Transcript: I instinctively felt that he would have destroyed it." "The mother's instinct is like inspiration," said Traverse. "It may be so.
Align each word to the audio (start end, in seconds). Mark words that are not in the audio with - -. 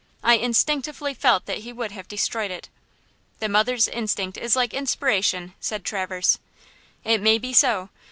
I 0.23 0.37
instinctively 0.37 1.13
felt 1.13 1.45
that 1.45 1.59
he 1.59 1.71
would 1.71 1.91
have 1.91 2.07
destroyed 2.07 2.49
it." 2.49 2.69
"The 3.37 3.47
mother's 3.47 3.87
instinct 3.87 4.35
is 4.35 4.55
like 4.55 4.73
inspiration," 4.73 5.53
said 5.59 5.85
Traverse. 5.85 6.39
"It 7.03 7.21
may 7.21 7.37
be 7.37 7.53
so. 7.53 7.89